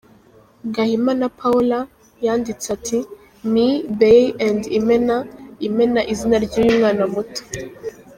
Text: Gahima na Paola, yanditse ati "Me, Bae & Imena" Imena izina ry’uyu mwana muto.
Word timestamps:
Gahima 0.75 1.11
na 1.21 1.27
Paola, 1.39 1.79
yanditse 2.25 2.67
ati 2.77 2.99
"Me, 3.53 3.67
Bae 3.99 4.23
& 4.53 4.77
Imena" 4.79 5.15
Imena 5.67 6.01
izina 6.13 6.35
ry’uyu 6.45 6.71
mwana 6.79 7.03
muto. 7.13 7.41